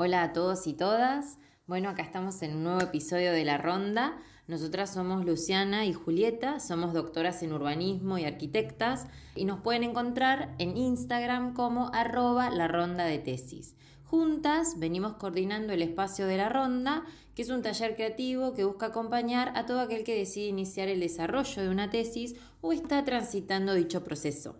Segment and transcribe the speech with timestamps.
[0.00, 1.38] Hola a todos y todas.
[1.66, 4.16] Bueno, acá estamos en un nuevo episodio de La Ronda.
[4.46, 10.54] Nosotras somos Luciana y Julieta, somos doctoras en urbanismo y arquitectas y nos pueden encontrar
[10.58, 13.74] en Instagram como arroba la ronda de tesis.
[14.04, 17.04] Juntas venimos coordinando el espacio de la ronda,
[17.34, 21.00] que es un taller creativo que busca acompañar a todo aquel que decide iniciar el
[21.00, 24.54] desarrollo de una tesis o está transitando dicho proceso.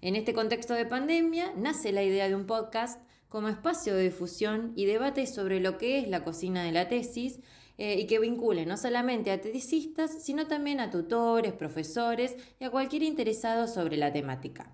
[0.00, 4.72] En este contexto de pandemia nace la idea de un podcast como espacio de difusión
[4.74, 7.40] y debate sobre lo que es la cocina de la tesis
[7.76, 12.70] eh, y que vincule no solamente a tesistas, sino también a tutores, profesores y a
[12.70, 14.72] cualquier interesado sobre la temática.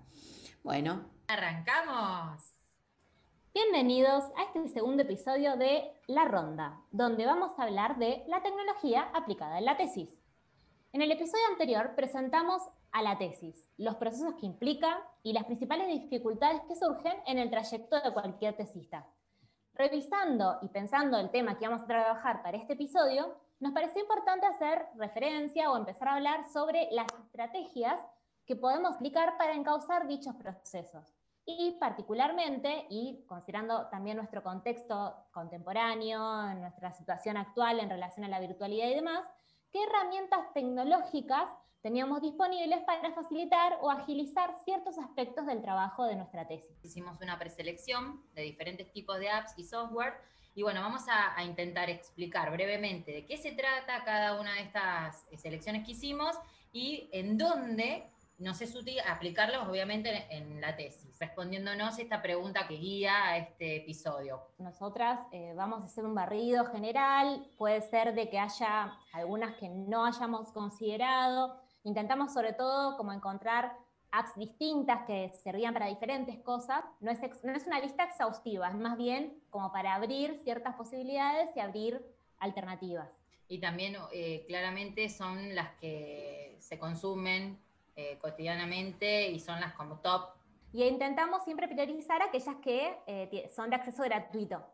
[0.63, 2.41] Bueno, arrancamos.
[3.53, 9.09] Bienvenidos a este segundo episodio de La Ronda, donde vamos a hablar de la tecnología
[9.13, 10.09] aplicada en la tesis.
[10.91, 12.61] En el episodio anterior presentamos
[12.95, 17.49] a la tesis, los procesos que implica y las principales dificultades que surgen en el
[17.49, 19.05] trayecto de cualquier tesista.
[19.73, 24.45] Revisando y pensando el tema que vamos a trabajar para este episodio, nos pareció importante
[24.45, 27.99] hacer referencia o empezar a hablar sobre las estrategias
[28.45, 31.13] que podemos aplicar para encauzar dichos procesos.
[31.45, 38.39] Y particularmente, y considerando también nuestro contexto contemporáneo, nuestra situación actual en relación a la
[38.39, 39.27] virtualidad y demás,
[39.69, 41.49] qué herramientas tecnológicas
[41.85, 46.83] teníamos disponibles para facilitar o agilizar ciertos aspectos del trabajo de nuestra tesis.
[46.83, 50.15] Hicimos una preselección de diferentes tipos de apps y software
[50.55, 55.27] y bueno, vamos a, intentar explicar brevemente de qué se trata cada una de estas
[55.37, 56.35] selecciones que hicimos
[56.73, 62.77] y en dónde nos es útil aplicarlos obviamente en la tesis, respondiéndonos esta pregunta que
[62.77, 64.41] guía a este episodio.
[64.57, 69.69] Nosotras eh, vamos a hacer un barrido general, puede ser de que haya algunas que
[69.69, 73.77] no hayamos considerado, Intentamos sobre todo como encontrar
[74.11, 76.83] apps distintas que servían para diferentes cosas.
[76.99, 81.55] No es, no es una lista exhaustiva, es más bien como para abrir ciertas posibilidades
[81.55, 82.03] y abrir
[82.39, 83.07] alternativas.
[83.47, 87.59] Y también eh, claramente son las que se consumen
[87.95, 90.29] eh, cotidianamente y son las como top.
[90.73, 94.65] Y intentamos siempre priorizar aquellas que eh, son de acceso gratuito.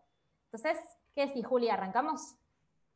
[0.46, 0.78] Entonces,
[1.14, 1.74] ¿qué decís, Julia?
[1.74, 2.36] ¿Arrancamos?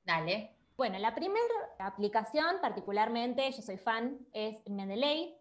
[0.05, 0.54] Dale.
[0.77, 1.39] Bueno, la primera
[1.79, 5.33] aplicación, particularmente, yo soy fan, es Mendeley.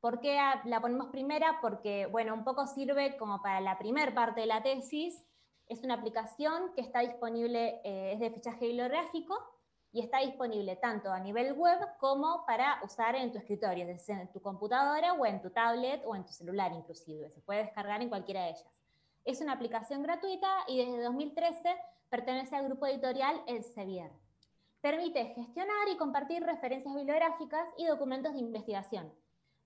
[0.00, 1.58] ¿Por qué la ponemos primera?
[1.60, 5.26] Porque, bueno, un poco sirve como para la primera parte de la tesis.
[5.66, 9.36] Es una aplicación que está disponible, eh, es de fichaje bibliográfico
[9.90, 14.40] y está disponible tanto a nivel web como para usar en tu escritorio, en tu
[14.40, 17.30] computadora o en tu tablet o en tu celular inclusive.
[17.30, 18.72] Se puede descargar en cualquiera de ellas.
[19.24, 21.76] Es una aplicación gratuita y desde 2013
[22.08, 24.12] pertenece al grupo editorial Elsevier.
[24.88, 29.12] Permite gestionar y compartir referencias bibliográficas y documentos de investigación.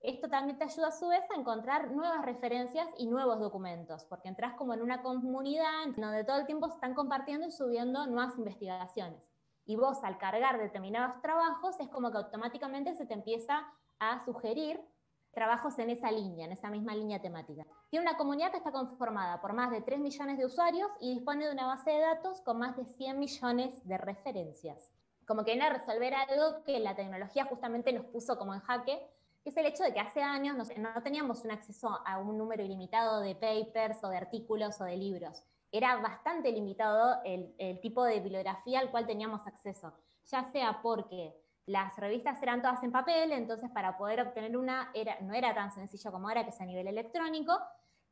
[0.01, 4.27] Esto también te ayuda a su vez a encontrar nuevas referencias y nuevos documentos, porque
[4.27, 8.37] entras como en una comunidad donde todo el tiempo se están compartiendo y subiendo nuevas
[8.37, 9.23] investigaciones.
[9.65, 13.65] Y vos al cargar determinados trabajos es como que automáticamente se te empieza
[13.99, 14.81] a sugerir
[15.31, 17.65] trabajos en esa línea, en esa misma línea temática.
[17.89, 21.45] Tiene una comunidad que está conformada por más de 3 millones de usuarios y dispone
[21.45, 24.93] de una base de datos con más de 100 millones de referencias
[25.27, 29.05] como que viene a resolver algo que la tecnología justamente nos puso como en jaque,
[29.43, 32.63] que es el hecho de que hace años no, teníamos un acceso a un número
[32.63, 35.43] ilimitado de papers o de artículos o de libros.
[35.71, 39.93] Era bastante limitado el, tipo de bibliografía al cual teníamos acceso,
[40.25, 41.35] ya sea porque
[41.65, 45.71] las revistas eran todas en papel, entonces para poder obtener una era, no era tan
[45.71, 47.57] sencillo como ahora que es a nivel electrónico,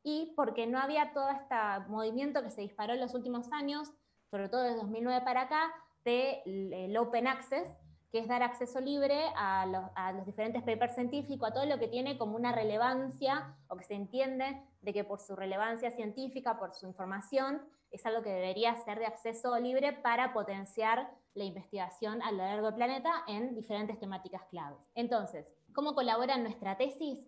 [0.02, 1.54] y porque no había todo este
[1.88, 3.92] movimiento que se disparó en los últimos años,
[4.30, 5.72] sobre todo desde 2009 para acá,
[6.04, 7.68] del Open Access,
[8.12, 9.66] que es dar acceso libre a
[10.14, 13.94] los, diferentes papers científicos, a todo lo que tiene como una relevancia o que se
[13.94, 18.98] entiende de que por su relevancia científica, por su información, es algo que debería ser
[18.98, 24.42] de acceso libre para potenciar la investigación a lo largo del planeta en diferentes temáticas
[24.50, 24.78] claves.
[24.94, 27.18] Entonces, ¿cómo colabora nuestra tesis?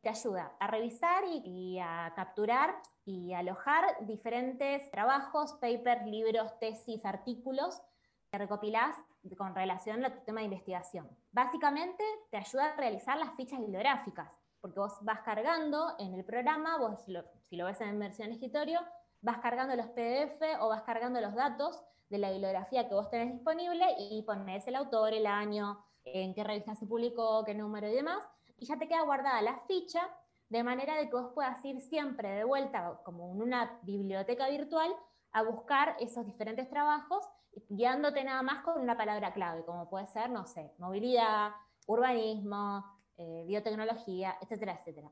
[0.00, 2.74] Te ayuda a revisar y a capturar
[3.04, 7.82] y alojar diferentes trabajos, papers, libros, tesis, artículos
[8.30, 8.96] que recopilás
[9.36, 11.08] con relación a tu tema de investigación.
[11.32, 14.30] Básicamente te ayuda a realizar las fichas bibliográficas,
[14.60, 17.04] porque vos vas cargando en el programa, vos
[17.42, 18.80] si lo ves en versión escritorio,
[19.20, 23.32] vas cargando los PDF o vas cargando los datos de la bibliografía que vos tenés
[23.32, 27.94] disponible y pones el autor, el año, en qué revista se publicó, qué número y
[27.94, 28.26] demás,
[28.56, 30.00] y ya te queda guardada la ficha
[30.48, 34.90] de manera de que vos puedas ir siempre de vuelta como en una biblioteca virtual
[35.32, 37.24] a buscar esos diferentes trabajos,
[37.68, 41.50] guiándote nada más con una palabra clave, como puede ser, no sé, movilidad,
[41.86, 42.84] urbanismo,
[43.16, 45.10] eh, biotecnología, etcétera, etcétera.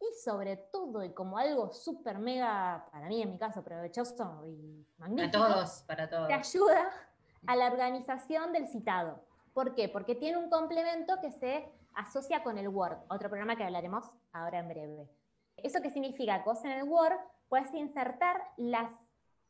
[0.00, 4.84] y sobre todo, y como algo súper mega, para mí en mi caso, provechoso y
[4.98, 5.38] magnífico.
[5.38, 6.26] Para todos, para todos.
[6.26, 6.90] Te ayuda
[7.46, 9.20] a la organización del citado.
[9.52, 9.88] ¿Por qué?
[9.88, 14.58] Porque tiene un complemento que se asocia con el Word, otro programa que hablaremos ahora
[14.58, 15.08] en breve.
[15.56, 16.42] ¿Eso qué significa?
[16.42, 18.90] Que vos en el Word puedes insertar las,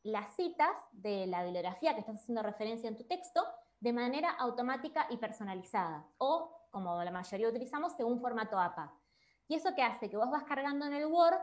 [0.03, 3.41] las citas de la bibliografía que estás haciendo referencia en tu texto
[3.79, 8.93] de manera automática y personalizada, o como la mayoría utilizamos, según formato APA.
[9.47, 11.39] Y eso que hace que vos vas cargando en el Word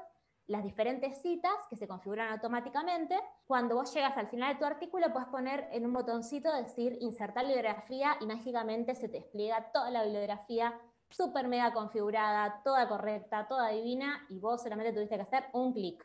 [0.46, 3.16] las diferentes citas que se configuran automáticamente.
[3.46, 7.46] Cuando vos llegas al final de tu artículo, puedes poner en un botoncito decir insertar
[7.46, 10.76] bibliografía y mágicamente se te despliega toda la bibliografía
[11.08, 16.04] súper mega configurada, toda correcta, toda divina, y vos solamente tuviste que hacer un clic.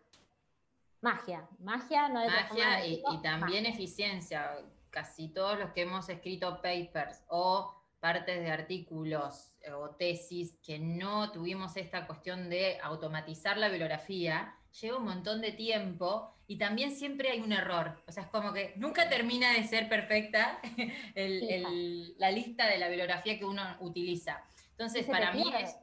[1.05, 4.57] Magia, magia no hay Magia y, y, también eficiencia.
[4.89, 10.79] Casi todos los que hemos escrito papers o partes de artículos eh, o tesis que
[10.79, 16.89] no tuvimos esta cuestión de automatizar la bibliografía, lleva un montón de tiempo y también
[16.95, 18.01] siempre hay un error.
[18.07, 20.59] O sea, es como que nunca termina de ser perfecta
[22.17, 24.43] la lista de la bibliografía que uno utiliza.
[24.71, 25.77] Entonces, para mí es...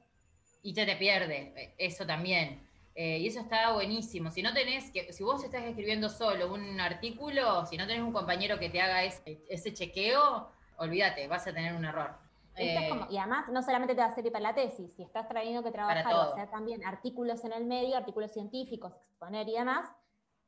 [0.64, 2.71] Y te te pierde, eh, eso también.
[2.94, 4.30] Eh, y eso está buenísimo.
[4.30, 8.12] Si no tenés, que, si vos estás escribiendo solo un artículo, si no tenés un
[8.12, 12.14] compañero que te haga ese chequeo, olvídate, vas a tener un error.
[12.56, 15.62] Eh, y además, no solamente te va a servir para la tesis, si estás trayendo
[15.62, 19.90] que trabajar o hacer también artículos en el medio, artículos científicos, exponer y demás,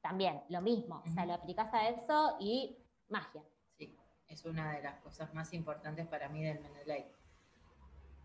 [0.02, 1.02] también lo mismo.
[1.06, 2.76] O sea, lo aplicás a eso y
[3.08, 3.42] magia.
[3.78, 3.96] Sí,
[4.28, 7.06] es una de las cosas más importantes para mí del Mendeley.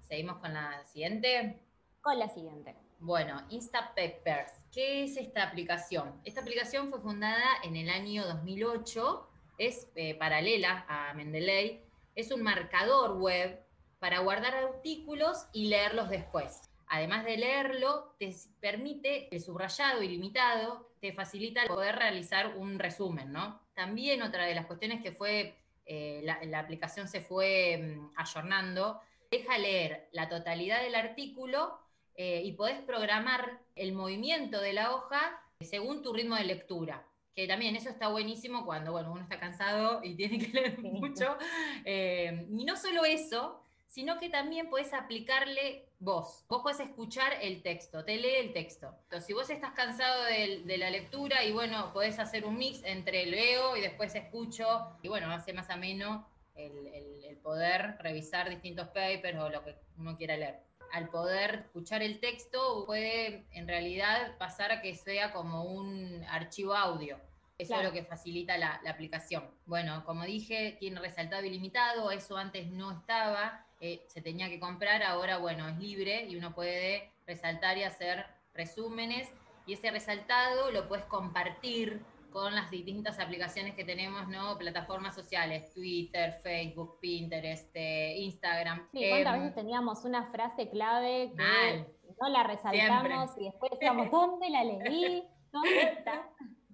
[0.01, 1.61] Seguimos con la siguiente.
[2.01, 2.75] Con la siguiente.
[2.99, 4.51] Bueno, Instapepers.
[4.71, 6.19] ¿Qué es esta aplicación?
[6.23, 11.81] Esta aplicación fue fundada en el año 2008, es eh, paralela a Mendeley,
[12.15, 13.59] es un marcador web
[13.99, 16.69] para guardar artículos y leerlos después.
[16.87, 23.61] Además de leerlo, te permite el subrayado ilimitado, te facilita poder realizar un resumen, ¿no?
[23.73, 25.55] También otra de las cuestiones que fue,
[25.85, 28.99] eh, la, aplicación se fue mm, ayornando,
[29.29, 31.79] deja leer la totalidad del artículo
[32.21, 37.05] eh, y podés programar el movimiento de la hoja según tu ritmo de lectura
[37.39, 41.37] que también eso está buenísimo cuando bueno, uno está cansado y tiene que leer mucho.
[41.85, 46.43] Eh, y no solo eso, sino que también puedes aplicarle vos.
[46.49, 48.93] Vos podés escuchar el texto, te lee el texto.
[49.03, 53.25] Entonces, si vos estás cansado de, la lectura y bueno, podés hacer un mix entre
[53.25, 56.87] leo y después escucho, y bueno, hace más ameno el,
[57.23, 60.68] el poder revisar distintos papers o lo que uno quiera leer.
[60.91, 66.73] Al poder escuchar el texto, puede en realidad pasar a que sea como un archivo
[66.73, 67.17] audio.
[67.57, 69.43] Eso es lo que facilita la, aplicación.
[69.65, 75.03] Bueno, como dije, tiene resaltado ilimitado, eso antes no estaba, eh, se tenía que comprar,
[75.03, 79.29] ahora bueno, es libre y uno puede resaltar y hacer resúmenes
[79.65, 84.57] y ese resaltado lo puedes compartir con las distintas aplicaciones que tenemos, ¿no?
[84.57, 88.87] Plataformas sociales, Twitter, Facebook, Pinterest, eh, Instagram.
[88.91, 91.85] Sí, ¿cuántas em, veces teníamos una frase clave que
[92.21, 95.23] no la resaltamos y después decíamos, ¿dónde la leí?
[95.51, 96.29] ¿Dónde está?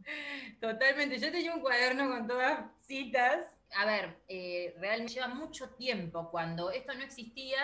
[0.61, 1.17] Totalmente.
[1.19, 3.45] Yo tenía un cuaderno con todas citas.
[3.77, 6.29] A ver, eh, realmente lleva mucho tiempo.
[6.31, 7.59] Cuando esto no existía,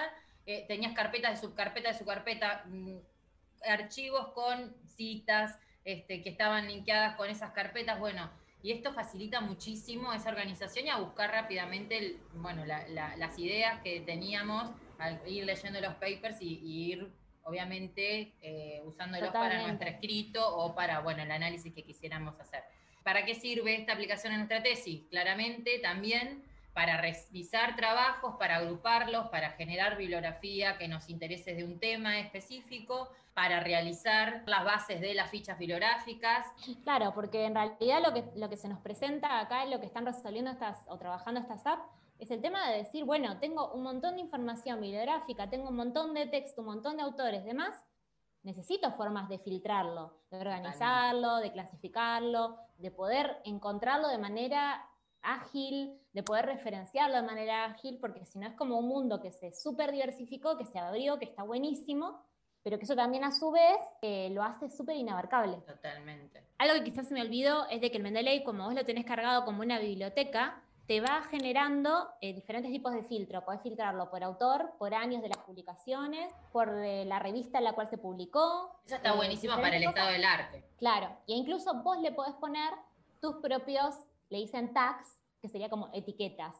[0.45, 2.98] eh, tenías carpetas de subcarpeta de subcarpeta, mm,
[3.63, 8.00] archivos con citas este, que estaban linkeadas con esas carpetas.
[8.00, 8.29] Bueno,
[8.63, 14.69] y esto facilita muchísimo esa organización y a buscar rápidamente bueno, las ideas que teníamos
[15.00, 17.11] al ir leyendo los papers y ir
[17.43, 22.63] obviamente eh, usándolos para nuestro escrito o para bueno, el análisis que quisiéramos hacer.
[23.03, 25.01] ¿Para qué sirve esta aplicación en nuestra tesis?
[25.09, 31.79] Claramente también para revisar trabajos, para agruparlos, para generar bibliografía que nos interese de un
[31.79, 36.47] tema específico, para realizar las bases de las fichas bibliográficas.
[36.83, 40.05] Claro, porque en realidad lo que, lo que se nos presenta acá, lo que están
[40.05, 41.83] resolviendo estas o trabajando estas apps,
[42.19, 46.13] es el tema de decir, bueno, tengo un montón de información bibliográfica, tengo un montón
[46.13, 47.83] de texto, un montón de autores, demás,
[48.43, 54.87] necesito formas de filtrarlo, de organizarlo, de clasificarlo, de poder encontrarlo de manera
[55.23, 59.31] ágil, de poder referenciarlo de manera ágil, porque si no es como un mundo que
[59.31, 62.23] se súper diversificó, que se abrió, que está buenísimo,
[62.63, 65.57] pero que eso también a su vez eh, lo hace súper inabarcable.
[65.65, 66.43] Totalmente.
[66.57, 69.05] Algo que quizás se me olvidó es de que el Mendeley, como vos lo tenés
[69.05, 73.43] cargado como una biblioteca, te va generando eh, diferentes tipos de filtro.
[73.45, 77.73] Podés filtrarlo por autor, por años de las publicaciones, por eh, la revista en la
[77.73, 78.81] cual se publicó.
[78.85, 80.63] Eso está buenísimo para el estado del arte.
[80.77, 82.69] Claro, y incluso vos le podés poner
[83.21, 83.95] tus propios,
[84.31, 86.55] le dicen tags, que sería como etiquetas.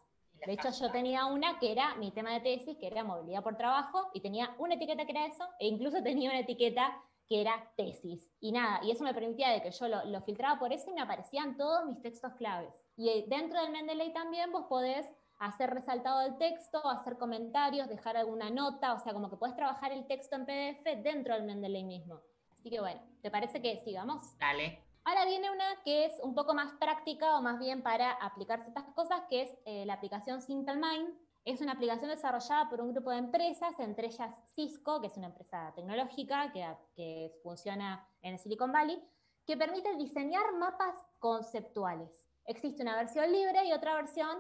[0.46, 3.58] De hecho, yo tenía una que era mi tema de tesis, que era movilidad por
[3.58, 7.72] trabajo, y tenía una etiqueta que era eso, e incluso tenía una etiqueta que era
[7.78, 8.30] tesis.
[8.40, 10.94] Y nada, y eso me permitía de que yo lo, lo filtraba por eso y
[10.94, 12.74] me aparecían todos mis textos claves.
[12.98, 15.10] Y eh, dentro del Mendeley también vos podés
[15.40, 19.92] hacer resaltado del texto, hacer comentarios, dejar alguna nota, o sea, como que puedes trabajar
[19.92, 22.22] el texto en PDF dentro del Mendeley mismo.
[22.52, 24.38] Así que bueno, ¿te parece que sigamos?
[24.38, 24.91] Dale.
[25.04, 28.86] Ahora viene una que es un poco más práctica o más bien para aplicar ciertas
[28.94, 31.18] cosas, que es eh, la aplicación Simple Mind.
[31.44, 35.28] Es una aplicación desarrollada por un grupo de empresas, entre ellas Cisco, que es una
[35.28, 39.04] empresa tecnológica que, funciona en Silicon Valley,
[39.48, 42.30] que permite diseñar mapas conceptuales.
[42.46, 44.38] Existe una versión libre y otra versión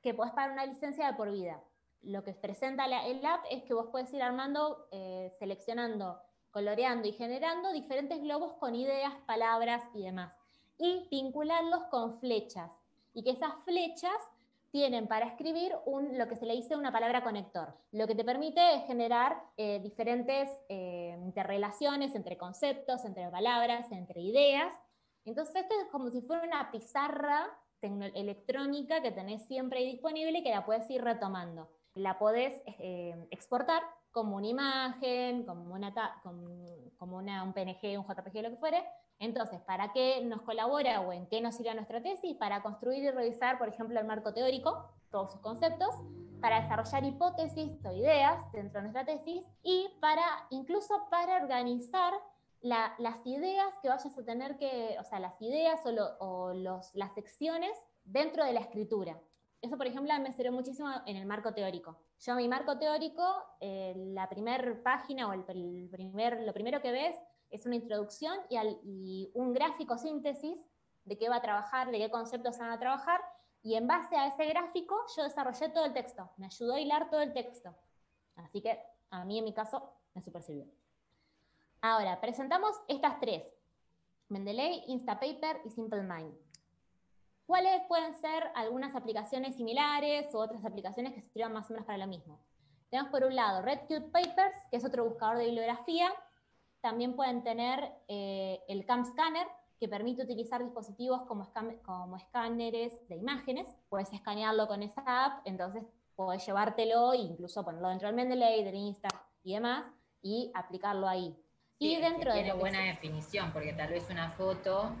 [0.00, 1.60] que podés pagar una licencia de por vida.
[2.02, 6.20] Lo que presenta el app es que vos puedes ir armando, eh, seleccionando,
[6.54, 10.32] coloreando y generando diferentes globos con ideas, palabras y demás.
[10.78, 12.70] Y vincularlos con flechas.
[13.12, 14.16] Y que esas flechas
[14.70, 17.74] tienen para escribir un, lo que se le dice una palabra conector.
[17.90, 24.20] Lo que te permite es generar eh, diferentes eh, interrelaciones entre conceptos, entre palabras, entre
[24.20, 24.72] ideas.
[25.24, 27.50] Entonces esto es como si fuera una pizarra
[27.82, 31.68] electrónica que tenés siempre ahí disponible y que la puedes ir retomando.
[31.94, 33.82] La podés eh, exportar
[34.14, 35.92] como una imagen, como, una,
[36.96, 38.84] como, una, un PNG, un JPG, lo que fuere.
[39.18, 42.36] Entonces, ¿para qué nos colabora o en qué nos sirve nuestra tesis?
[42.36, 45.92] Para construir y revisar, por ejemplo, el marco teórico, todos sus conceptos,
[46.40, 52.14] para desarrollar hipótesis o ideas dentro de nuestra tesis y para incluso para organizar
[52.60, 55.80] las ideas que vayas a tener que, o sea, las ideas
[56.20, 59.20] o, los, las secciones dentro de la escritura.
[59.60, 61.98] Eso, por ejemplo, me sirvió muchísimo en el marco teórico.
[62.26, 63.22] Yo, mi marco teórico,
[63.60, 67.14] eh, la primera página o el, primer, lo primero que ves
[67.50, 70.56] es una introducción y, un gráfico síntesis
[71.04, 73.20] de qué va a trabajar, de qué conceptos van a trabajar,
[73.62, 77.10] y en base a ese gráfico yo desarrollé todo el texto, me ayudó a hilar
[77.10, 77.76] todo el texto.
[78.36, 80.66] Así que a mí, en mi caso, me super sirvió.
[81.82, 83.46] Ahora, presentamos estas tres,
[84.30, 86.43] Mendeley, Instapaper y Simple Mind.
[87.46, 91.86] ¿Cuáles pueden ser algunas aplicaciones similares o otras aplicaciones que se sirvan más o menos
[91.86, 92.40] para lo mismo?
[92.90, 96.10] Tenemos por un lado RedCube Papers, que es otro buscador de bibliografía.
[96.80, 99.46] También pueden tener eh, el Cam Scanner,
[99.78, 103.68] que permite utilizar dispositivos como, como escáneres de imágenes.
[103.88, 105.84] Puedes escanearlo con esa app, entonces
[106.14, 109.08] puedes llevártelo e incluso ponerlo dentro del Mendeley, del Insta
[109.42, 109.84] y demás,
[110.22, 111.36] y aplicarlo ahí
[111.78, 114.92] y dentro de tiene buena definición, porque tal vez una foto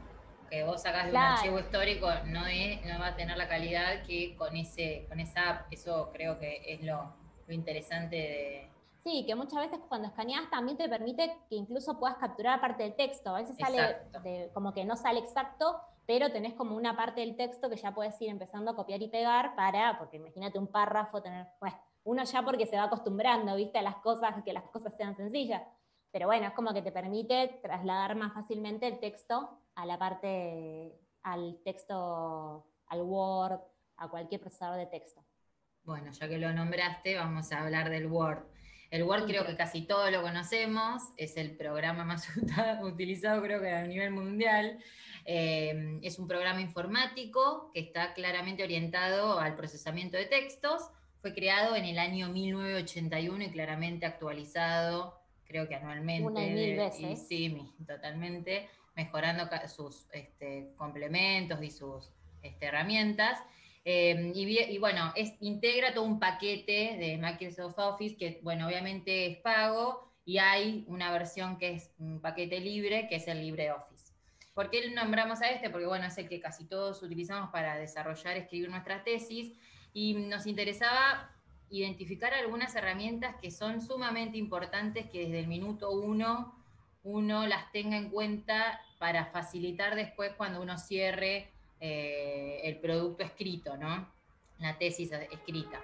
[0.48, 4.02] que vos sacas de un archivo histórico no, es, no va a tener la calidad
[4.06, 5.72] que con, ese, con esa app.
[5.72, 7.14] Eso creo que es lo,
[7.48, 8.70] interesante de,
[9.04, 12.94] Sí, que muchas veces cuando escaneas también te permite que incluso puedas capturar parte del
[12.94, 13.36] texto.
[13.36, 17.68] A veces sale como que no sale exacto, pero tenés como una parte del texto
[17.68, 21.46] que ya puedes ir empezando a copiar y pegar para, porque imagínate un párrafo, tener,
[21.58, 21.74] pues,
[22.04, 25.62] uno ya porque se va acostumbrando, viste, a las cosas, que las cosas sean sencillas.
[26.10, 30.98] Pero bueno, es como que te permite trasladar más fácilmente el texto a la parte,
[31.22, 33.60] al texto, al Word,
[33.96, 35.24] a cualquier procesador de texto.
[35.84, 38.44] Bueno, ya que lo nombraste, vamos a hablar del Word.
[38.90, 42.28] El Word creo que casi todos lo conocemos, es el programa más
[42.82, 44.78] utilizado creo que a nivel mundial.
[45.26, 50.90] Eh, es un programa informático que está claramente orientado al procesamiento de textos.
[51.20, 56.24] Fue creado en el año 1981 y claramente actualizado creo que anualmente.
[56.24, 57.26] Una y mil veces.
[57.28, 62.10] sí, totalmente, mejorando sus este, complementos y sus
[62.42, 63.38] este, herramientas.
[63.84, 69.38] Em, y, bueno, es, integra todo un paquete de Microsoft Office que, bueno, obviamente es
[69.38, 74.12] pago y hay una versión que es un paquete libre, que es el LibreOffice.
[74.54, 75.68] ¿Por qué nombramos a este?
[75.68, 79.52] Porque, bueno, es el que casi todos utilizamos para desarrollar, escribir nuestras tesis
[79.92, 81.30] y nos interesaba
[81.68, 86.54] identificar algunas herramientas que son sumamente importantes que desde el minuto uno
[87.04, 91.48] uno las tenga en cuenta para facilitar después cuando uno cierre
[91.80, 94.08] eh, el producto escrito, ¿no?
[94.58, 95.80] La tesis escrita.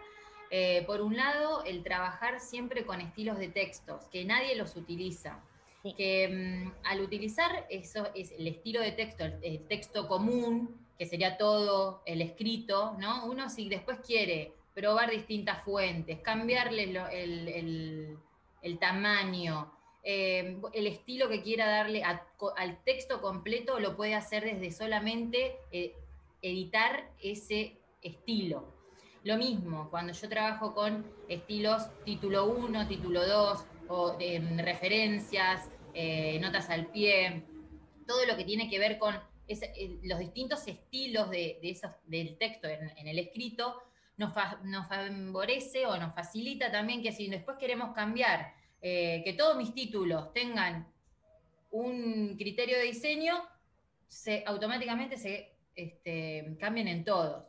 [0.50, 5.40] Eh, por un lado, el trabajar siempre con estilos de textos, que nadie los utiliza.
[5.96, 11.38] Que mm, al utilizar eso, es el estilo de texto, el, texto común, que sería
[11.38, 13.26] todo el escrito, ¿no?
[13.26, 16.82] Uno si después quiere probar distintas fuentes, cambiarle
[18.62, 24.70] el, tamaño, eh, el estilo que quiera darle al texto completo lo puede hacer desde
[24.72, 25.94] solamente eh,
[26.42, 28.72] editar ese estilo.
[29.24, 36.38] Lo mismo, cuando yo trabajo con estilos título 1, título 2, o em, referencias, eh,
[36.40, 37.44] notas al pie,
[38.06, 39.14] todo lo que tiene que ver con
[40.04, 41.58] los distintos estilos de,
[42.06, 43.82] del texto en el escrito,
[44.20, 49.74] nos, favorece o nos facilita también que si después queremos cambiar, eh, que todos mis
[49.74, 50.90] títulos tengan
[51.70, 53.34] un criterio de diseño,
[54.06, 57.44] se, automáticamente se este, cambian en todos.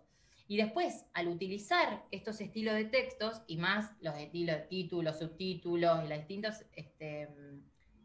[0.48, 6.04] Y después, al utilizar estos estilos de textos, y más los estilos de títulos, subtítulos
[6.04, 7.30] y las distintas este,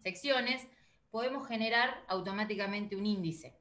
[0.02, 0.66] secciones,
[1.11, 3.59] podemos generar automáticamente un índice.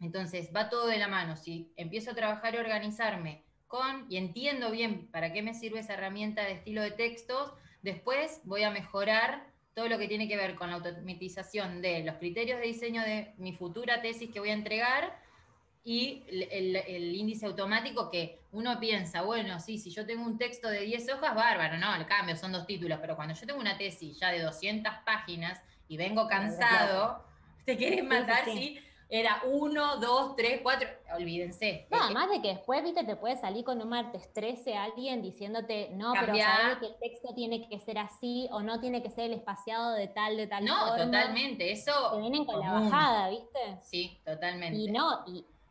[0.00, 1.36] Entonces, va todo de la mano.
[1.36, 5.94] Si empiezo a trabajar y organizarme con, y entiendo bien para qué me sirve esa
[5.94, 10.54] herramienta de estilo de textos, después voy a mejorar todo lo que tiene que ver
[10.54, 14.54] con la automatización de los criterios de diseño de mi futura tesis que voy a
[14.54, 15.22] entregar
[15.84, 20.80] y el, índice automático que uno piensa, bueno, sí, si yo tengo un texto de
[20.80, 24.18] 10 hojas, bárbaro, no, el cambio son dos títulos, pero cuando yo tengo una tesis
[24.18, 27.22] ya de 200 páginas y vengo cansado,
[27.66, 31.86] te quieres matar si era uno, dos, tres, cuatro, olvídense.
[31.90, 35.90] No, además de que después, viste, te puede salir con un martes 13 alguien diciéndote,
[35.92, 39.26] no, pero sabes que el texto tiene que ser así o no tiene que ser
[39.26, 41.04] el espaciado de tal, de tal no, forma.
[41.04, 41.92] Totalmente, eso.
[42.12, 43.78] Te vienen con la bajada, viste.
[43.82, 44.78] Sí, totalmente.
[44.78, 45.24] Y no,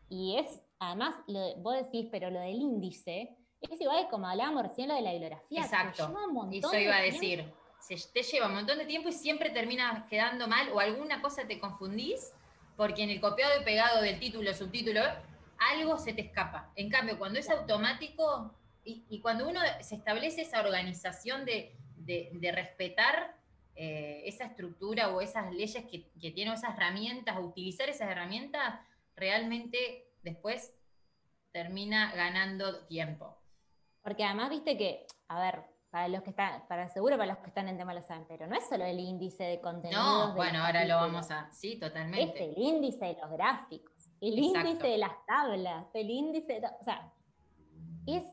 [0.09, 1.15] y, es, además,
[1.57, 5.61] vos decís, pero lo del índice, es igual como hablábamos recién lo de la bibliografía.
[5.61, 6.13] Exacto.
[6.51, 7.45] Y eso iba a decir
[7.87, 11.59] te lleva un montón de tiempo y siempre termina quedando mal o alguna cosa te
[11.59, 12.33] confundís
[12.75, 15.01] porque en el copiado y pegado del título, subtítulo,
[15.71, 16.71] algo se te escapa.
[16.75, 21.77] En cambio, cuando es automático y, cuando uno se establece esa organización de,
[22.51, 23.35] respetar
[23.75, 28.79] eh, esa estructura o esas leyes que, tiene, esas herramientas, utilizar esas herramientas,
[29.15, 30.73] realmente después
[31.51, 33.37] termina ganando tiempo.
[34.01, 35.63] Porque además, viste que, a ver,
[35.93, 38.47] para los que están, para seguro para los que están en tema lo saben, pero
[38.47, 40.01] no es solo el índice de contenido.
[40.01, 42.45] No, bueno, ahora lo vamos a, sí, totalmente.
[42.45, 46.83] Es el índice de los gráficos, el índice de las tablas, el índice, de, o
[46.83, 47.13] sea,
[48.07, 48.23] es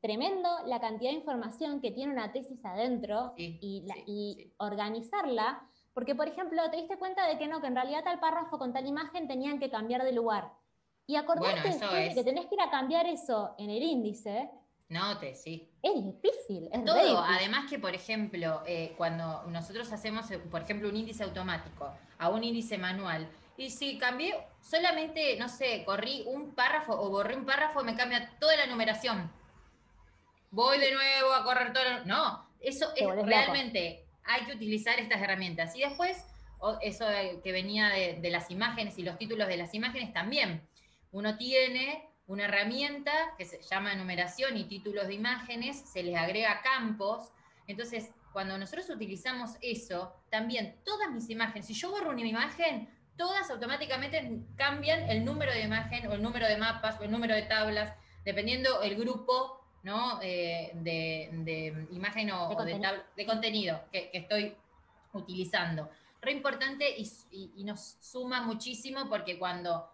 [0.00, 6.62] tremendo la cantidad de información que tiene una tesis adentro y, organizarla, porque por ejemplo,
[6.70, 9.58] te diste cuenta de que no, que en realidad tal párrafo con tal imagen tenían
[9.58, 10.52] que cambiar de lugar.
[11.08, 11.76] Y acordate
[12.14, 14.48] que tenés que ir a cambiar eso en el índice,
[14.90, 15.70] Note, sí.
[15.80, 20.88] Es difícil, es Todo, además que, por ejemplo, eh, cuando nosotros hacemos, eh, por ejemplo,
[20.88, 26.56] un índice automático a un índice manual, y si cambié solamente, no sé, corrí un
[26.56, 29.30] párrafo o borré un párrafo, me cambia toda la numeración.
[30.50, 32.04] Voy de nuevo a correr todo.
[32.04, 35.76] No, eso es realmente, hay que utilizar estas herramientas.
[35.76, 36.26] Y después,
[36.82, 37.06] eso
[37.44, 40.66] que venía de las imágenes y los títulos de las imágenes también.
[41.12, 46.62] Uno tiene una herramienta que se llama numeración y títulos de imágenes, se les agrega
[46.62, 47.32] campos.
[47.66, 53.50] Entonces, cuando nosotros utilizamos eso, también todas mis imágenes, si yo borro una imagen, todas
[53.50, 57.42] automáticamente cambian el número de imagen o el número de mapas o el número de
[57.42, 57.92] tablas,
[58.24, 60.20] dependiendo el grupo ¿no?
[60.22, 64.54] Eh, de, imagen o, de, contenido que, estoy
[65.12, 65.90] utilizando.
[66.20, 66.84] Re importante
[67.30, 69.88] y nos suma muchísimo porque cuando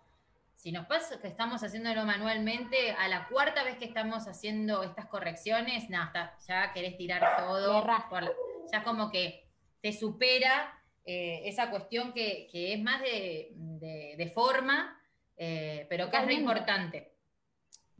[0.67, 5.07] si nos pasa que estamos haciéndolo manualmente, a la cuarta vez que estamos haciendo estas
[5.07, 7.87] correcciones, nada, ya querés tirar todo.
[8.73, 9.49] ya como que
[9.81, 15.01] te supera eh, esa cuestión que, es más de, forma,
[15.37, 17.13] eh, pero que es re importante.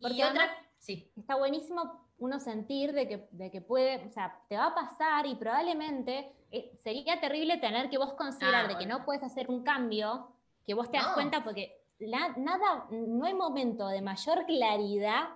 [0.01, 1.13] y otra, sí.
[1.17, 5.25] está buenísimo uno sentir de que, de que puede, o sea, te va a pasar
[5.27, 9.49] y probablemente eh, sería terrible tener que vos considerar ah, de que no puedes hacer
[9.49, 10.33] un cambio,
[10.67, 15.29] que vos te das cuenta porque nada, no hay momento de mayor claridad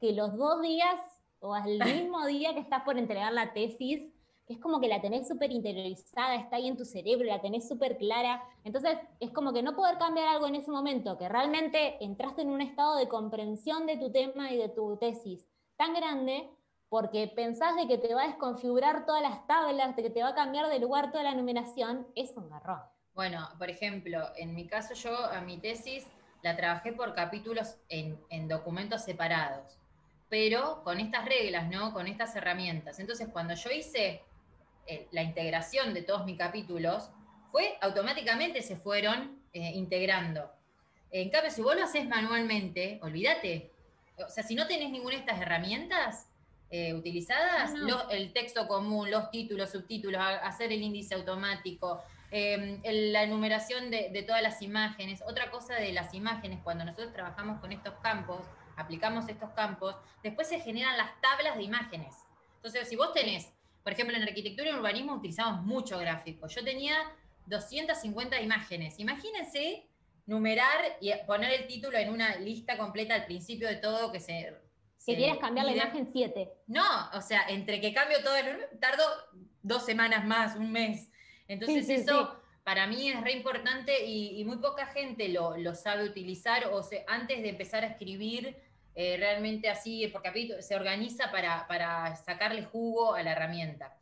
[0.00, 1.00] que los dos días
[1.40, 4.02] o al mismo día que estás por entregar la tesis,
[4.46, 7.68] que es como que la tenés súper interiorizada, está ahí en tu cerebro, la tenés
[7.68, 8.42] súper clara.
[8.64, 12.50] Entonces, es como que no poder cambiar algo en ese momento, que realmente entraste en
[12.50, 16.48] un estado de comprensión de tu tema y de tu tesis tan grande,
[16.88, 20.30] porque pensás de que te va a desconfigurar todas las tablas, de que te va
[20.30, 22.80] a cambiar de lugar toda la numeración, es un garrón.
[23.18, 26.06] Bueno, por ejemplo, en mi caso yo a mi tesis
[26.40, 29.76] la trabajé por capítulos en, documentos separados,
[30.28, 31.92] pero con estas reglas, ¿no?
[31.92, 33.00] Con estas herramientas.
[33.00, 34.22] Entonces, cuando yo hice
[34.86, 37.10] eh, la integración de todos mis capítulos,
[37.50, 40.52] fue automáticamente se fueron eh, integrando.
[41.10, 43.72] En cambio, si vos lo haces manualmente, olvídate.
[44.24, 46.28] O sea, si no tenés ninguna de estas herramientas
[46.70, 47.72] eh, utilizadas,
[48.12, 54.42] el texto común, los títulos, subtítulos, hacer el índice automático, Em, la enumeración de, todas
[54.42, 55.22] las imágenes.
[55.26, 58.40] Otra cosa de las imágenes, cuando nosotros trabajamos con estos campos,
[58.76, 62.14] aplicamos estos campos, después se generan las tablas de imágenes.
[62.56, 63.50] Entonces, si vos tenés,
[63.82, 66.48] por ejemplo, en arquitectura y urbanismo utilizamos mucho gráfico.
[66.48, 66.96] Yo tenía
[67.46, 68.98] 250 imágenes.
[68.98, 69.86] Imagínense
[70.26, 74.54] numerar y poner el título en una lista completa al principio de todo que se...
[75.06, 76.50] Que quieras cambiar la imagen 7.
[76.66, 79.02] No, o sea, entre que cambio todo, el, tardo
[79.62, 81.08] dos semanas más, un mes.
[81.48, 86.82] Entonces eso para mí es re importante y, muy poca gente lo, sabe utilizar o
[86.82, 88.56] se, antes de empezar a escribir
[88.94, 93.96] eh, realmente así por capítulo, se organiza para, sacarle jugo a la herramienta.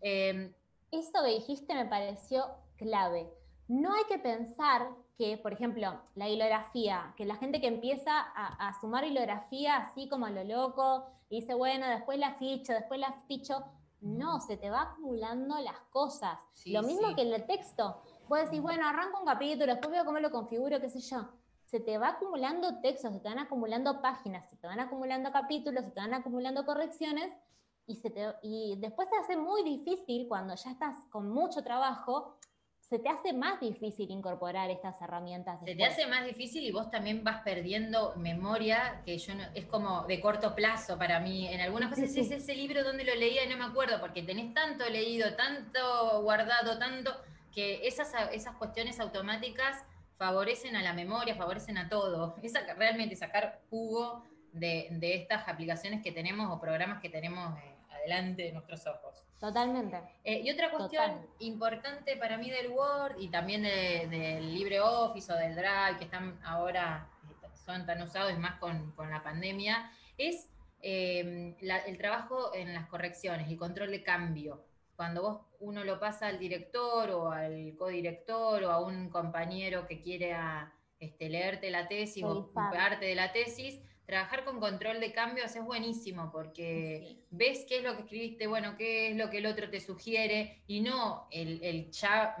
[0.00, 0.52] Em,
[0.90, 2.44] Eso que dijiste me pareció
[2.76, 3.28] clave.
[3.68, 8.78] No hay que pensar que, por ejemplo, la hilografía, que la gente que empieza a,
[8.80, 13.14] sumar hilografía así como a lo loco, y dice, bueno, después la ficho, después la
[13.28, 13.64] ficho,
[14.02, 16.38] no, se te va acumulando las cosas.
[16.66, 18.02] lo mismo que en el texto.
[18.28, 21.28] Puedes decir, bueno, arranco un capítulo, después veo cómo lo configuro, qué sé yo.
[21.64, 25.84] Se te va acumulando textos, se te van acumulando páginas, se te van acumulando capítulos,
[25.84, 27.32] se te van acumulando correcciones
[27.86, 32.36] y, se te, y después te hace muy difícil cuando ya estás con mucho trabajo
[32.92, 35.58] se te hace más difícil incorporar estas herramientas.
[35.64, 39.64] Se te hace más difícil y vos también vas perdiendo memoria, que yo no, es
[39.64, 41.48] como de corto plazo para mí.
[41.48, 44.52] En algunas veces es ese libro donde lo leía y no me acuerdo, porque tenés
[44.52, 47.16] tanto leído, tanto guardado, tanto,
[47.50, 49.82] que esas, esas cuestiones automáticas
[50.18, 52.36] favorecen a la memoria, favorecen a todo.
[52.42, 57.58] Es realmente sacar jugo de, de estas aplicaciones que tenemos o programas que tenemos.
[57.58, 59.24] Eh, delante de nuestros ojos.
[59.42, 60.00] Totalmente.
[60.22, 65.56] Eh, y otra cuestión importante para mí del Word y también del LibreOffice o del
[65.56, 67.08] Drive, que están ahora,
[67.66, 70.48] son tan usados más con, la pandemia, es
[70.80, 74.64] eh, el trabajo en las correcciones, el control de cambio.
[74.94, 80.00] Cuando vos uno lo pasa al director o al codirector o a un compañero que
[80.00, 80.36] quiere
[81.00, 85.64] este, leerte la tesis o parte de la tesis, trabajar con control de cambios es
[85.64, 89.70] buenísimo porque ves qué es lo que escribiste, bueno, qué es lo que el otro
[89.70, 91.90] te sugiere y no el, el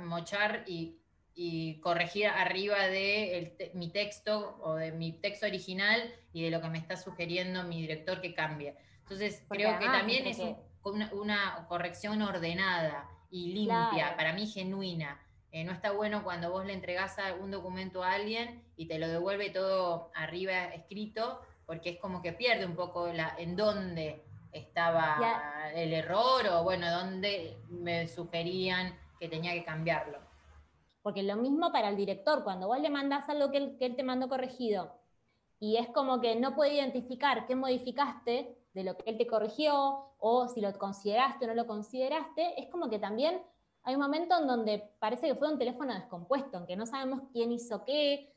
[0.00, 0.98] mochar y,
[1.80, 6.78] corregir arriba de mi texto o de mi texto original y de lo que me
[6.78, 8.76] está sugiriendo mi director que cambie.
[9.00, 10.40] Entonces creo que también es
[10.82, 15.20] una, corrección ordenada y limpia, para mí genuina.
[15.52, 19.08] Eh, no está bueno cuando vos le entregás un documento a alguien y te lo
[19.08, 21.42] devuelve todo arriba escrito,
[21.72, 26.90] porque es como que pierde un poco la, en dónde estaba el error o bueno,
[26.90, 30.18] dónde me sugerían que tenía que cambiarlo.
[31.00, 33.96] Porque lo mismo para el director, cuando vos le mandás algo que él, que él
[33.96, 34.92] te mandó corregido
[35.60, 40.12] y es como que no puede identificar qué modificaste de lo que él te corrigió
[40.18, 43.40] o si lo consideraste o no lo consideraste, es como que también
[43.82, 47.22] hay un momento en donde parece que fue un teléfono descompuesto, en que no sabemos
[47.32, 48.31] quién hizo qué,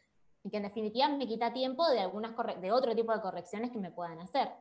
[0.45, 3.79] y que en definitiva me quita tiempo de, algunas de otro tipo de correcciones que
[3.79, 4.51] me puedan hacer.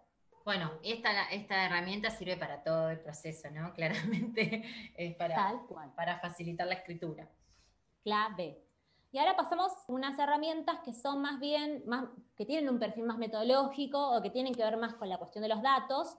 [0.43, 3.73] Bueno, esta, esta herramienta sirve para todo el proceso, ¿no?
[3.75, 4.65] Claramente
[4.97, 5.61] es para,
[5.95, 7.29] para facilitar la escritura.
[8.03, 8.63] Clave.
[9.13, 13.05] Y ahora pasamos a unas herramientas que son más bien, más, que tienen un perfil
[13.05, 16.17] más metodológico o que tienen que ver más con la cuestión de los datos.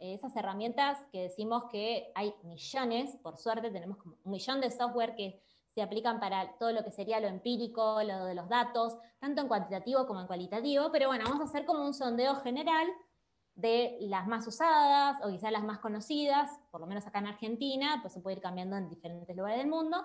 [0.00, 5.14] Esas herramientas que decimos que hay millones, por suerte tenemos como un millón de software
[5.14, 5.42] que
[5.76, 9.48] se aplican para todo lo que sería lo empírico, lo de los datos, tanto en
[9.48, 12.88] cuantitativo como en cualitativo, pero bueno, vamos a hacer como un sondeo general
[13.56, 17.98] de las más usadas o quizás las más conocidas, por lo menos acá en Argentina,
[18.00, 20.02] pues se puede ir cambiando en diferentes lugares del mundo,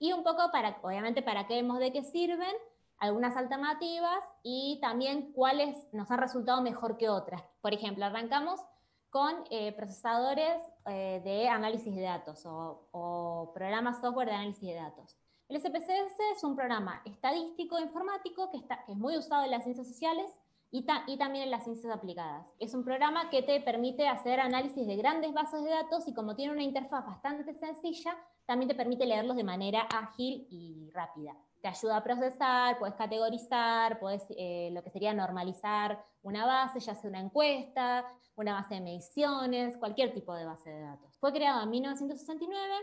[0.00, 2.56] y un poco para, obviamente, para qué vemos de qué sirven,
[2.98, 7.44] algunas alternativas y también cuáles nos han resultado mejor que otras.
[7.60, 8.60] Por ejemplo, arrancamos
[9.12, 15.18] con eh, procesadores eh, de análisis de datos o, programas software de análisis de datos.
[15.50, 19.64] El SPSS es un programa estadístico informático que, está, que es muy usado en las
[19.64, 20.32] ciencias sociales
[20.70, 22.46] y, y, también en las ciencias aplicadas.
[22.58, 26.34] Es un programa que te permite hacer análisis de grandes bases de datos y como
[26.34, 31.68] tiene una interfaz bastante sencilla, también te permite leerlos de manera ágil y rápida te
[31.68, 37.08] ayuda a procesar, puedes categorizar, puedes eh, lo que sería normalizar una base, ya sea
[37.08, 41.16] una encuesta, una base de mediciones, cualquier tipo de base de datos.
[41.18, 42.74] Fue creado en 1969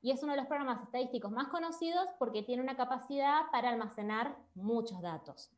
[0.00, 4.36] y es uno de los programas estadísticos más conocidos porque tiene una capacidad para almacenar
[4.54, 5.50] muchos datos.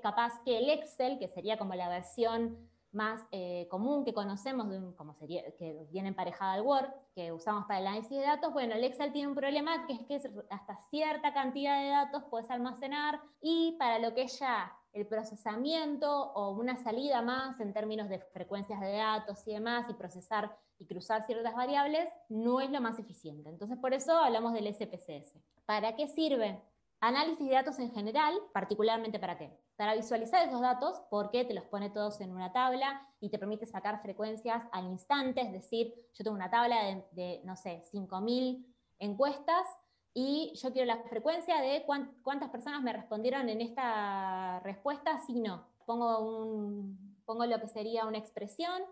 [0.00, 5.14] Capaz que el Excel, que sería como la versión más eh, común que conocemos, como
[5.14, 8.84] sería, que viene emparejada al Word, que usamos para el análisis de datos, bueno, el
[8.84, 10.16] Excel tiene un problema que es que
[10.50, 16.32] hasta cierta cantidad de datos puedes almacenar y para lo que es ya el procesamiento
[16.32, 20.86] o una salida más en términos de frecuencias de datos y demás y procesar y
[20.86, 23.50] cruzar ciertas variables, no es lo más eficiente.
[23.50, 25.38] Entonces, por eso hablamos del SPSS.
[25.66, 26.60] ¿Para qué sirve?
[27.02, 29.58] Análisis de datos en general, particularmente para qué?
[29.76, 33.64] Para visualizar esos datos, porque te los pone todos en una tabla y te permite
[33.64, 38.66] sacar frecuencias al instante, es decir, yo tengo una tabla de, no sé, 5.000
[38.98, 39.66] encuestas
[40.12, 41.86] y yo quiero la frecuencia de
[42.22, 45.66] cuántas personas me respondieron en esta respuesta, si no.
[45.86, 48.82] Pongo, un, pongo lo que sería una expresión,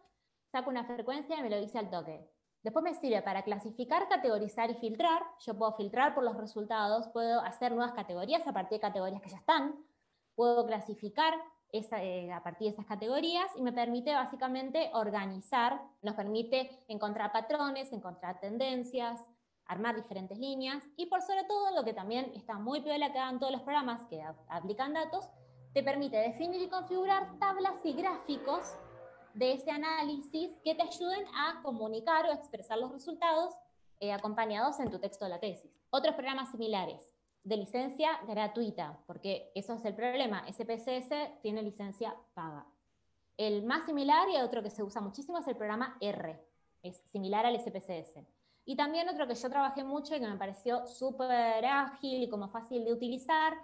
[0.51, 2.27] saco una frecuencia y me lo dice al toque.
[2.63, 5.23] Después me sirve para clasificar, categorizar y filtrar.
[5.41, 9.31] Yo puedo filtrar por los resultados, puedo hacer nuevas categorías a partir de categorías que
[9.31, 9.77] ya están,
[10.35, 11.35] puedo clasificar
[11.71, 17.93] eh, a partir de esas categorías y me permite básicamente organizar, nos permite encontrar patrones,
[17.93, 19.21] encontrar tendencias,
[19.67, 23.39] armar diferentes líneas y por sobre todo lo que también está muy piola que hagan
[23.39, 25.29] todos los programas que aplican datos,
[25.75, 28.79] te permite definir y configurar tablas y gráficos
[29.39, 33.55] de ese análisis que te ayuden a comunicar o expresar los resultados
[34.01, 35.71] eh, acompañados en tu texto de la tesis.
[35.91, 37.13] Otros programas similares,
[37.45, 40.45] de licencia gratuita, porque eso es el problema.
[40.53, 42.67] SPSS tiene licencia paga.
[43.37, 46.45] El más similar y otro que se usa muchísimo es el programa R,
[46.83, 48.19] es similar al SPSS.
[48.65, 52.49] Y también otro que yo trabajé mucho y que me pareció súper ágil y como
[52.49, 53.55] fácil de utilizar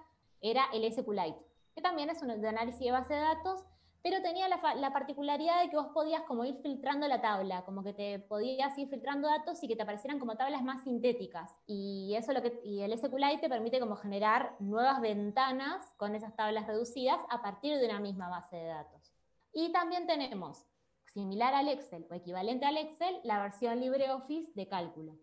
[0.41, 3.65] era el SQLite, que también es un de análisis de base de datos
[4.05, 7.95] pero tenía la, particularidad de que vos podías como ir filtrando la tabla, como que
[7.95, 11.57] te podías ir filtrando datos y que te aparecieran como tablas más sintéticas.
[11.67, 16.37] Y eso lo que y el SQLite te permite como generar nuevas ventanas con esas
[16.37, 19.11] tablas reducidas a partir de una misma base de datos.
[19.55, 20.67] Y también tenemos,
[21.07, 25.17] similar al Excel o equivalente al Excel, la versión LibreOffice de cálculo.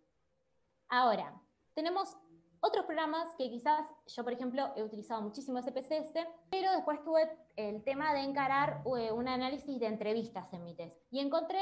[0.90, 1.40] Ahora,
[1.76, 2.18] tenemos
[2.62, 6.14] otros programas que quizás yo, por ejemplo, he utilizado muchísimo SPSS,
[6.50, 10.96] pero después tuve el tema de encarar eh, un análisis de entrevistas en mi test.
[11.10, 11.62] Y encontré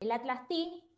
[0.00, 0.54] el Atlas T,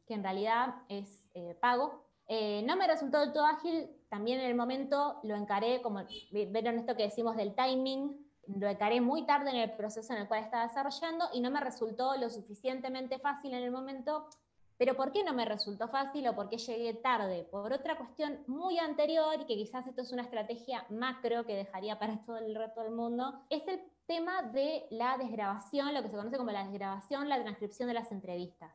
[0.06, 2.04] que en realidad es eh, pago.
[2.28, 6.78] Eh, no me resultó del todo ágil, también en el momento lo encaré, como vieron
[6.78, 10.42] esto que decimos del timing, lo encaré muy tarde en el proceso en el cual
[10.42, 14.26] estaba desarrollando y no me resultó lo suficientemente fácil en el momento
[14.78, 17.46] pero ¿por qué no me resultó fácil o por qué llegué tarde?
[17.50, 21.98] Por otra cuestión muy anterior, y que quizás esto es una estrategia macro que dejaría
[21.98, 26.16] para todo el resto del mundo, es el tema de la desgrabación, lo que se
[26.16, 28.72] conoce como la desgrabación, la transcripción de las entrevistas.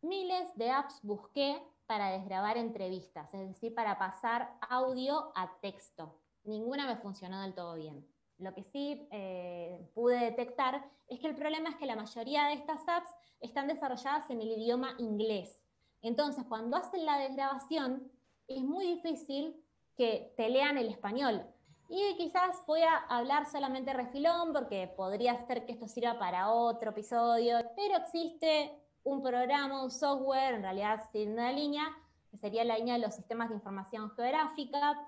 [0.00, 6.18] Miles de apps busqué para desgrabar entrevistas, es decir, para pasar audio a texto.
[6.44, 8.11] Ninguna me funcionó del todo bien.
[8.42, 12.54] Lo que sí eh, pude detectar es que el problema es que la mayoría de
[12.54, 15.62] estas apps están desarrolladas en el idioma inglés.
[16.02, 18.10] Entonces, cuando hacen la desgrabación,
[18.48, 19.56] es muy difícil
[19.96, 21.46] que te lean el español.
[21.88, 26.90] Y quizás voy a hablar solamente refilón porque podría ser que esto sirva para otro
[26.90, 28.72] episodio, pero existe
[29.04, 31.84] un programa, un software, en realidad sin una línea,
[32.30, 34.98] que sería la línea de los sistemas de información geográfica,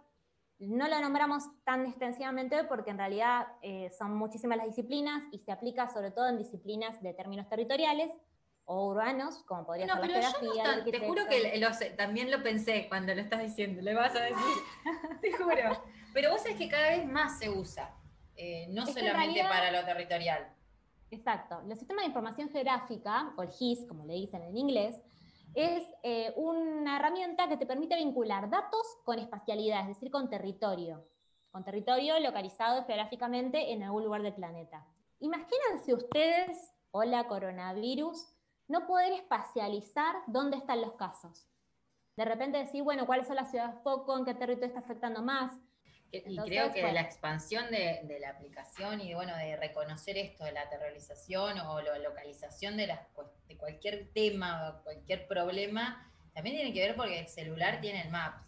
[0.58, 5.52] no lo nombramos tan extensivamente porque en realidad eh, son muchísimas las disciplinas y se
[5.52, 8.12] aplica sobre todo en disciplinas de términos territoriales
[8.66, 10.84] o urbanos, como podría ser la geografía.
[10.84, 14.36] te juro que también lo pensé cuando lo estás diciendo, le vas a decir,
[15.20, 15.82] te juro.
[16.14, 17.94] Pero vos sabés que cada vez más se usa,
[18.36, 20.48] eh, no solamente para lo territorial.
[21.10, 21.60] Exacto.
[21.66, 25.00] Los sistemas de información geográfica, o el GIS, como le dicen en inglés,
[25.54, 31.06] es eh, una herramienta que te permite vincular datos con espacialidad, es decir, con territorio,
[31.50, 34.86] con territorio localizado geográficamente en algún lugar del planeta.
[35.20, 38.34] Imagínense ustedes, hola coronavirus,
[38.66, 41.48] no poder espacializar dónde están los casos.
[42.16, 45.52] De repente decir, bueno, cuáles son las ciudades poco, en qué territorio está afectando más,
[46.26, 50.68] y creo que la expansión de, la aplicación y bueno, de reconocer esto de la
[50.68, 52.96] terrorización o la localización de,
[53.48, 58.10] de cualquier tema o cualquier problema, también tiene que ver porque el celular tiene el
[58.10, 58.42] Maps.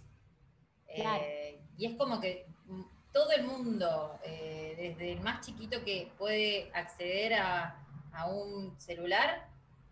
[0.88, 2.46] Eh, y es como que
[3.12, 9.48] todo el mundo, eh, desde el más chiquito que puede acceder a, a un celular,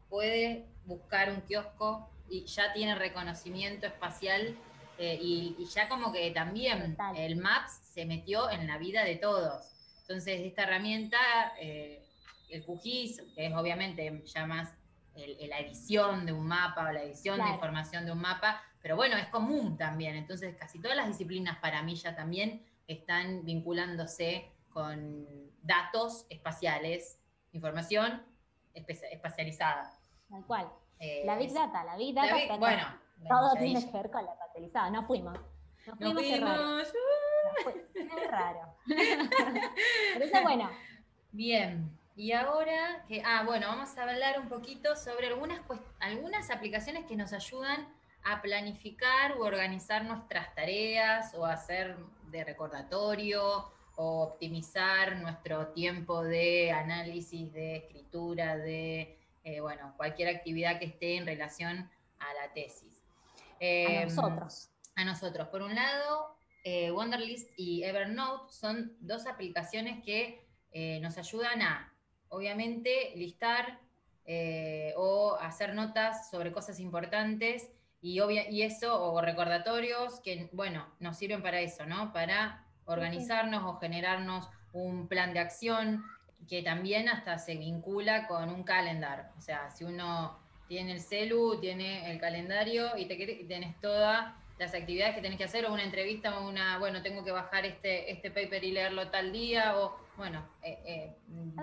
[0.09, 4.57] puede buscar un kiosco y ya tiene reconocimiento espacial
[4.99, 9.73] eh, y, ya como que también el Maps se metió en la vida de todos.
[10.03, 11.19] Entonces, esta herramienta,
[11.59, 12.03] eh,
[12.51, 14.75] el QGIS, que es obviamente ya más
[15.17, 19.17] la edición de un mapa o la edición de información de un mapa, pero bueno,
[19.17, 20.17] es común también.
[20.17, 25.27] Entonces, casi todas las disciplinas para mí ya también están vinculándose con
[25.63, 27.19] datos espaciales,
[27.53, 28.23] información
[28.75, 29.99] espacializada.
[30.29, 30.69] Tal cual.
[30.99, 32.57] Eh, la Big Data, la Big Data.
[32.57, 32.85] bueno,
[33.29, 34.91] todo tiene que ver con la patrizada.
[34.91, 35.39] No fuimos.
[35.99, 36.89] No fuimos.
[37.95, 38.77] Es raro.
[38.87, 40.71] Pero eso bueno.
[41.33, 41.91] Bien.
[42.17, 45.61] Y ahora, que, ah, bueno, vamos a hablar un poquito sobre algunas,
[45.99, 47.89] algunas aplicaciones que nos ayudan
[48.23, 51.97] a planificar u organizar nuestras tareas o hacer
[52.31, 60.79] de recordatorio o optimizar nuestro tiempo de análisis, de escritura, de, eh, bueno, cualquier actividad
[60.79, 62.94] que esté en relación a la tesis
[63.65, 64.71] a em, nosotros.
[64.97, 65.49] A nosotros.
[65.49, 71.93] Por un lado, eh, Wonderlist y Evernote son dos aplicaciones que eh, nos ayudan a,
[72.29, 73.81] obviamente, listar
[74.25, 80.87] eh, o hacer notas sobre cosas importantes y, obvia, y eso, o recordatorios que, bueno,
[81.01, 82.13] nos sirven para eso, ¿no?
[82.13, 86.05] Para organizarnos o generarnos un plan de acción
[86.49, 89.33] que también hasta se vincula con un calendar.
[89.39, 94.75] O sea, si uno tiene el celu, tiene el calendario y te tienes todas las
[94.75, 98.11] actividades que tenés que hacer, o una entrevista, o una, bueno, tengo que bajar este,
[98.13, 101.17] este paper y leerlo tal día, o bueno, eh, eh,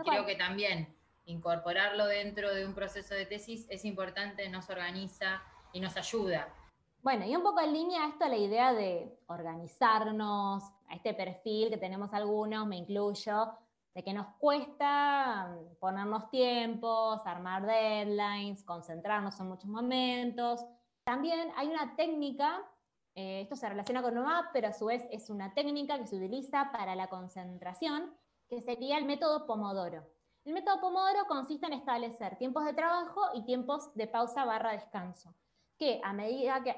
[0.06, 0.94] creo que también
[1.26, 6.54] incorporarlo dentro de un proceso de tesis es importante, nos organiza y nos ayuda.
[7.02, 11.70] Bueno, y un poco en línea a esto, la idea de organizarnos, a este perfil
[11.70, 13.54] que tenemos algunos, me incluyo,
[13.94, 20.66] de que nos cuesta ponernos tiempos, armar deadlines, concentrarnos en muchos momentos.
[21.04, 22.62] También hay una técnica,
[23.16, 26.16] eh, esto se relaciona con UMAP, pero a su vez es una técnica que se
[26.16, 28.16] utiliza para la concentración,
[28.48, 30.08] que sería el método Pomodoro.
[30.46, 35.36] El método Pomodoro consiste en establecer tiempos de trabajo y tiempos de pausa barra descanso,
[35.78, 36.76] que a medida que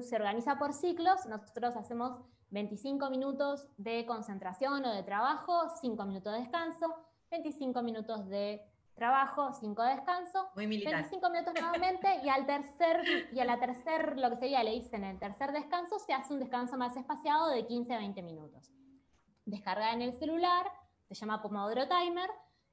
[0.00, 2.18] se organiza por ciclos, nosotros hacemos
[2.50, 6.94] 25 minutos de concentración o de trabajo, 5 minutos de descanso,
[7.30, 8.62] 25 minutos de
[8.94, 10.94] trabajo, 5 de descanso, Muy militar.
[10.94, 15.04] 25 minutos nuevamente y al tercer, y a la tercer, lo que sería, le dicen
[15.04, 18.70] el tercer descanso, se hace un descanso más espaciado de 15 a 20 minutos.
[19.46, 20.66] Descarga en el celular,
[21.08, 22.30] se llama Pomodoro Timer,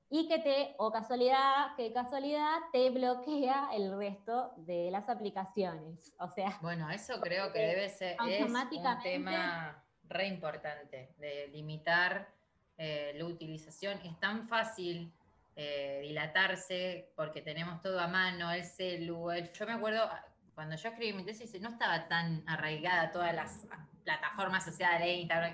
[0.10, 6.14] y que te, o casualidad, que casualidad, te bloquea el resto de las aplicaciones.
[6.20, 6.58] O sea.
[6.62, 8.70] Bueno, eso creo que debe ser es un
[9.04, 12.30] tema re importante de limitar
[12.78, 14.00] eh, la utilización.
[14.06, 15.12] Es tan fácil
[15.58, 19.30] eh, dilatarse porque tenemos todo a mano, el celu.
[19.54, 20.10] Yo me acuerdo
[20.56, 23.68] cuando yo escribí mi tesis, no estaba tan arraigada todas las
[24.06, 25.54] plataformas sociales, Instagram.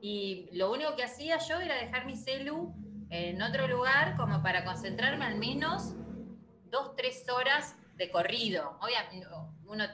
[0.00, 2.72] Y lo único que hacía yo era dejar mi celu
[3.10, 5.94] en otro lugar como para concentrarme al menos
[6.70, 8.78] dos, tres horas de corrido.
[8.80, 9.26] Obviamente,
[9.66, 9.84] uno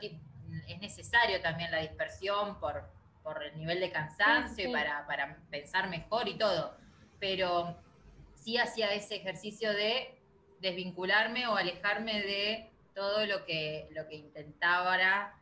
[0.68, 2.90] es necesario también la dispersión por,
[3.22, 6.76] por el nivel de cansancio y para, para, pensar mejor y todo,
[7.18, 7.76] pero
[8.34, 10.20] sí hacía ese ejercicio de
[10.60, 15.34] desvincularme o alejarme de todo lo que, lo que intentaba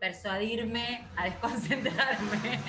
[0.00, 2.60] persuadirme a desconcentrarme.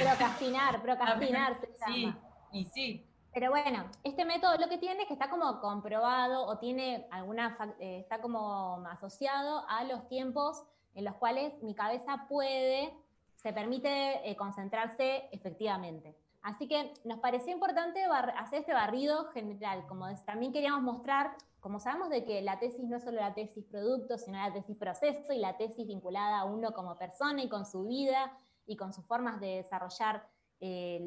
[0.00, 2.14] Procrastinar, procrastinar se Sí,
[2.52, 3.07] y sí,
[3.38, 7.56] pero bueno, este método lo que tiene es que está como comprobado o tiene alguna,
[7.78, 10.64] eh, está como asociado a los tiempos
[10.96, 12.92] en los cuales mi cabeza puede,
[13.36, 16.16] se permite eh, concentrarse efectivamente.
[16.42, 18.02] Así que nos pareció importante
[18.36, 22.96] hacer este barrido general, como también queríamos mostrar, como sabemos de que la tesis no
[22.96, 26.72] es solo la tesis producto, sino la tesis proceso y la tesis vinculada a uno
[26.72, 28.32] como persona y con su vida
[28.66, 30.26] y con sus formas de desarrollar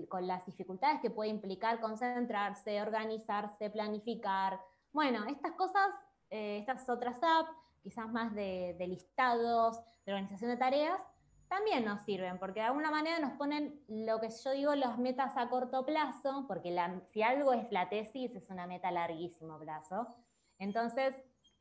[0.07, 4.61] con las dificultades que puede implicar concentrarse, organizarse, planificar.
[4.93, 5.89] Bueno, estas cosas,
[6.29, 7.51] eh, estas otras apps,
[7.83, 11.01] quizás más de, listados, de organización de tareas,
[11.49, 15.35] también nos sirven, porque de alguna manera nos ponen lo que yo digo, los metas
[15.35, 16.73] a corto plazo, porque
[17.11, 20.15] si algo es la tesis, es una meta a larguísimo plazo.
[20.59, 21.13] Entonces,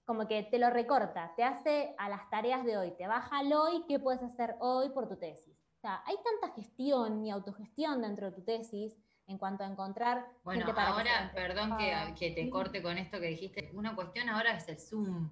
[0.04, 3.52] como que te lo recorta, te hace a las tareas de hoy, te baja el
[3.52, 5.49] hoy, ¿qué puedes hacer hoy por tu tesis?
[5.80, 8.94] O sea, hay tanta gestión y autogestión dentro de tu tesis
[9.26, 10.26] en cuanto a encontrar.
[10.44, 11.78] Bueno, ahora, perdón
[12.18, 13.70] que, te corte con esto que dijiste.
[13.72, 15.30] Una cuestión ahora es el Zoom.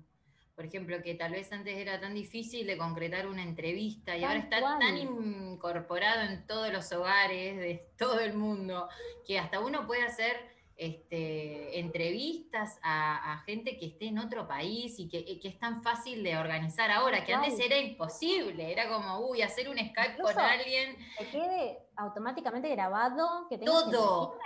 [0.54, 4.38] Por ejemplo, que tal vez antes era tan difícil de concretar una entrevista y ahora
[4.38, 8.88] está tan incorporado en todos los hogares de todo el mundo
[9.26, 10.34] que hasta uno puede hacer
[10.78, 16.38] este, entrevistas a, gente que esté en otro país y que, es tan fácil de
[16.38, 20.96] organizar ahora, que antes era imposible, era como, uy, hacer un Skype con alguien.
[21.18, 24.38] Que quede automáticamente grabado, que todo.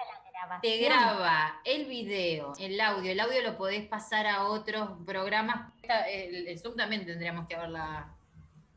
[0.63, 5.71] te graba el video, el audio, el audio lo podés pasar a otros programas.
[6.09, 8.15] El, Zoom también tendríamos que haberla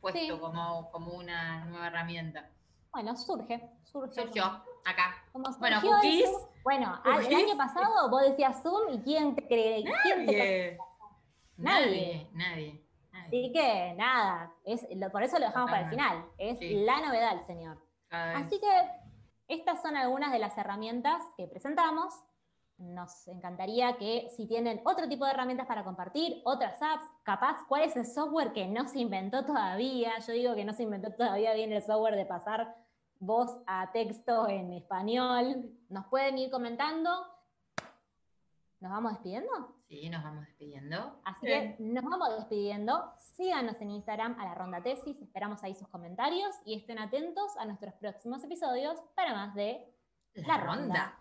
[0.01, 2.49] puesto como, como una nueva herramienta.
[2.95, 4.21] Bueno, surge, surge.
[4.21, 4.45] Surgió,
[4.85, 5.21] acá.
[5.59, 6.29] bueno, cookies.
[6.63, 9.83] Bueno, el año pasado vos decías Zoom y ¿quién te cree?
[9.83, 10.77] Nadie.
[11.57, 12.29] nadie.
[12.31, 12.81] Nadie.
[13.11, 16.25] Así que nada, es, por eso lo dejamos para el final.
[16.37, 17.77] Es la novedad, señor.
[18.09, 18.89] Así que
[19.49, 22.13] estas son algunas de las herramientas que presentamos.
[22.77, 27.81] Nos encantaría que si tienen otro tipo de herramientas para compartir, otras apps, capaz, cuál
[27.81, 30.17] es el software que no se inventó todavía.
[30.25, 32.84] Yo digo que no se inventó todavía bien el software de pasar
[33.25, 35.71] voz a texto en español.
[35.89, 37.09] Nos pueden ir comentando.
[38.79, 39.49] ¿Nos vamos despidiendo?
[39.87, 41.19] Sí, nos vamos despidiendo.
[41.23, 43.13] Así que nos vamos despidiendo.
[43.17, 45.21] Síganos en Instagram a la Ronda Tesis.
[45.21, 49.91] Esperamos ahí sus comentarios y estén atentos a nuestros próximos episodios para más de
[50.33, 51.17] La, ronda.